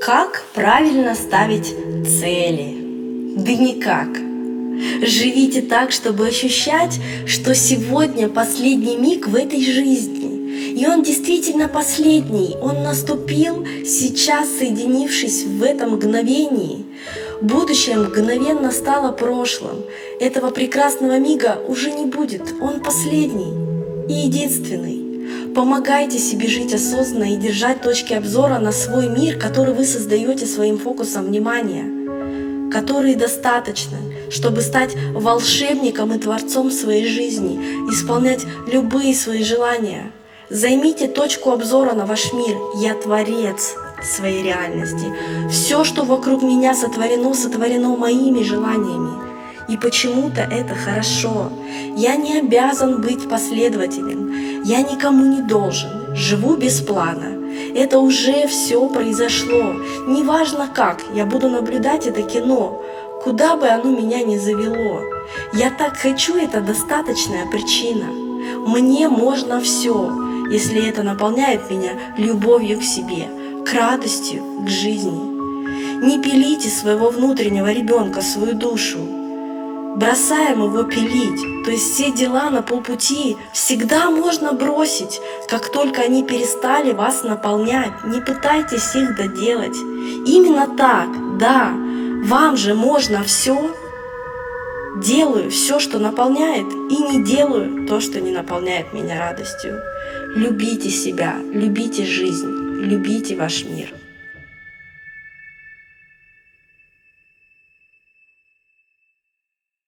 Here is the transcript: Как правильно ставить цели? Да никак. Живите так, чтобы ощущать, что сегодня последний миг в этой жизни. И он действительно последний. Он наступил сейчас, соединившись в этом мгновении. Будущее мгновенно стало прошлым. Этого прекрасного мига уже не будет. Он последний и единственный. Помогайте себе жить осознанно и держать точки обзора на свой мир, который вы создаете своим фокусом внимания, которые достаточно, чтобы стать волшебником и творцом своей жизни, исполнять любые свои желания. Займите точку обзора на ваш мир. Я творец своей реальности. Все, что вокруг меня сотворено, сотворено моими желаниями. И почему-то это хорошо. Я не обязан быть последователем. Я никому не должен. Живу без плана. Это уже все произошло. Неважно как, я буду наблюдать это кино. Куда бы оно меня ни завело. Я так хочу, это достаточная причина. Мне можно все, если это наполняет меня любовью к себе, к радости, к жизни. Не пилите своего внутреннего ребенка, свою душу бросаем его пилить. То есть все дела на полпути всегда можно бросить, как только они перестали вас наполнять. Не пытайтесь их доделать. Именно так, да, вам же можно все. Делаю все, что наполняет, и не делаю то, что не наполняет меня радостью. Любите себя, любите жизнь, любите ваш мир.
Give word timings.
Как 0.00 0.44
правильно 0.54 1.14
ставить 1.14 1.74
цели? 2.04 2.76
Да 3.36 3.52
никак. 3.52 4.08
Живите 5.06 5.62
так, 5.62 5.90
чтобы 5.90 6.26
ощущать, 6.26 7.00
что 7.26 7.54
сегодня 7.54 8.28
последний 8.28 8.96
миг 8.96 9.26
в 9.26 9.34
этой 9.34 9.64
жизни. 9.64 10.78
И 10.78 10.86
он 10.86 11.02
действительно 11.02 11.68
последний. 11.68 12.56
Он 12.60 12.82
наступил 12.82 13.66
сейчас, 13.84 14.48
соединившись 14.58 15.44
в 15.44 15.62
этом 15.62 15.92
мгновении. 15.92 16.84
Будущее 17.40 17.96
мгновенно 17.96 18.70
стало 18.70 19.12
прошлым. 19.12 19.84
Этого 20.20 20.50
прекрасного 20.50 21.18
мига 21.18 21.58
уже 21.66 21.90
не 21.90 22.04
будет. 22.04 22.42
Он 22.60 22.80
последний 22.80 23.52
и 24.08 24.26
единственный. 24.26 25.05
Помогайте 25.56 26.18
себе 26.18 26.48
жить 26.48 26.74
осознанно 26.74 27.32
и 27.32 27.36
держать 27.36 27.80
точки 27.80 28.12
обзора 28.12 28.58
на 28.58 28.72
свой 28.72 29.08
мир, 29.08 29.38
который 29.38 29.72
вы 29.72 29.86
создаете 29.86 30.44
своим 30.44 30.78
фокусом 30.78 31.24
внимания, 31.24 32.70
которые 32.70 33.16
достаточно, 33.16 33.96
чтобы 34.28 34.60
стать 34.60 34.94
волшебником 35.14 36.12
и 36.12 36.18
творцом 36.18 36.70
своей 36.70 37.06
жизни, 37.06 37.58
исполнять 37.90 38.44
любые 38.70 39.14
свои 39.14 39.42
желания. 39.42 40.12
Займите 40.50 41.08
точку 41.08 41.52
обзора 41.52 41.94
на 41.94 42.04
ваш 42.04 42.34
мир. 42.34 42.54
Я 42.78 42.92
творец 42.92 43.76
своей 44.02 44.42
реальности. 44.42 45.06
Все, 45.50 45.84
что 45.84 46.04
вокруг 46.04 46.42
меня 46.42 46.74
сотворено, 46.74 47.32
сотворено 47.32 47.96
моими 47.96 48.42
желаниями. 48.42 49.35
И 49.68 49.76
почему-то 49.76 50.42
это 50.42 50.74
хорошо. 50.74 51.50
Я 51.96 52.16
не 52.16 52.38
обязан 52.38 53.00
быть 53.00 53.28
последователем. 53.28 54.62
Я 54.62 54.82
никому 54.82 55.24
не 55.24 55.42
должен. 55.42 56.14
Живу 56.14 56.56
без 56.56 56.80
плана. 56.80 57.36
Это 57.74 57.98
уже 57.98 58.46
все 58.46 58.88
произошло. 58.88 59.74
Неважно 60.06 60.68
как, 60.72 61.02
я 61.14 61.26
буду 61.26 61.48
наблюдать 61.48 62.06
это 62.06 62.22
кино. 62.22 62.80
Куда 63.24 63.56
бы 63.56 63.66
оно 63.66 63.90
меня 63.90 64.22
ни 64.22 64.38
завело. 64.38 65.00
Я 65.52 65.70
так 65.70 65.96
хочу, 65.96 66.36
это 66.36 66.60
достаточная 66.60 67.46
причина. 67.50 68.06
Мне 68.66 69.08
можно 69.08 69.60
все, 69.60 70.12
если 70.50 70.88
это 70.88 71.02
наполняет 71.02 71.68
меня 71.70 71.92
любовью 72.16 72.78
к 72.78 72.84
себе, 72.84 73.28
к 73.66 73.72
радости, 73.72 74.40
к 74.64 74.68
жизни. 74.68 75.34
Не 76.04 76.22
пилите 76.22 76.68
своего 76.68 77.10
внутреннего 77.10 77.72
ребенка, 77.72 78.20
свою 78.20 78.54
душу 78.54 79.25
бросаем 79.96 80.62
его 80.62 80.82
пилить. 80.84 81.64
То 81.64 81.70
есть 81.70 81.94
все 81.94 82.12
дела 82.12 82.50
на 82.50 82.62
полпути 82.62 83.36
всегда 83.52 84.10
можно 84.10 84.52
бросить, 84.52 85.20
как 85.48 85.70
только 85.70 86.02
они 86.02 86.22
перестали 86.22 86.92
вас 86.92 87.24
наполнять. 87.24 88.04
Не 88.04 88.20
пытайтесь 88.20 88.94
их 88.94 89.16
доделать. 89.16 89.76
Именно 89.76 90.68
так, 90.76 91.38
да, 91.38 91.72
вам 92.24 92.56
же 92.56 92.74
можно 92.74 93.24
все. 93.24 93.74
Делаю 95.02 95.50
все, 95.50 95.78
что 95.78 95.98
наполняет, 95.98 96.66
и 96.90 96.96
не 96.96 97.22
делаю 97.22 97.86
то, 97.86 98.00
что 98.00 98.20
не 98.20 98.30
наполняет 98.30 98.94
меня 98.94 99.18
радостью. 99.18 99.78
Любите 100.34 100.88
себя, 100.88 101.36
любите 101.52 102.06
жизнь, 102.06 102.48
любите 102.80 103.36
ваш 103.36 103.64
мир. 103.64 103.92